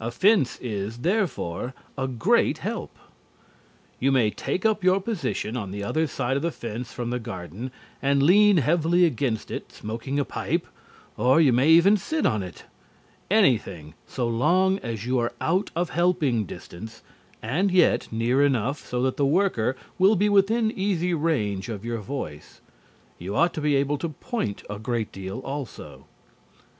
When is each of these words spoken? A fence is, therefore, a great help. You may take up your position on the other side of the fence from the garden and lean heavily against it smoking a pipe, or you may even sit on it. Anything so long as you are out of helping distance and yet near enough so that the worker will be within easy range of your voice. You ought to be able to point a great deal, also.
A 0.00 0.10
fence 0.10 0.58
is, 0.60 0.98
therefore, 1.06 1.72
a 1.96 2.08
great 2.08 2.58
help. 2.66 2.98
You 4.00 4.10
may 4.10 4.28
take 4.28 4.66
up 4.66 4.82
your 4.82 5.00
position 5.00 5.56
on 5.56 5.70
the 5.70 5.84
other 5.84 6.08
side 6.08 6.34
of 6.36 6.42
the 6.42 6.50
fence 6.50 6.92
from 6.92 7.10
the 7.10 7.20
garden 7.20 7.70
and 8.02 8.24
lean 8.24 8.56
heavily 8.56 9.04
against 9.04 9.52
it 9.52 9.70
smoking 9.70 10.18
a 10.18 10.24
pipe, 10.24 10.66
or 11.16 11.40
you 11.40 11.52
may 11.52 11.68
even 11.68 11.96
sit 11.96 12.26
on 12.26 12.42
it. 12.42 12.64
Anything 13.30 13.94
so 14.04 14.26
long 14.26 14.80
as 14.80 15.06
you 15.06 15.20
are 15.20 15.32
out 15.40 15.70
of 15.76 15.90
helping 15.90 16.44
distance 16.44 17.00
and 17.40 17.70
yet 17.70 18.08
near 18.10 18.44
enough 18.44 18.84
so 18.84 19.00
that 19.02 19.16
the 19.16 19.24
worker 19.24 19.76
will 19.96 20.16
be 20.16 20.28
within 20.28 20.72
easy 20.72 21.14
range 21.14 21.68
of 21.68 21.84
your 21.84 21.98
voice. 21.98 22.60
You 23.16 23.36
ought 23.36 23.54
to 23.54 23.60
be 23.60 23.76
able 23.76 23.98
to 23.98 24.08
point 24.08 24.64
a 24.68 24.80
great 24.80 25.12
deal, 25.12 25.38
also. 25.38 26.06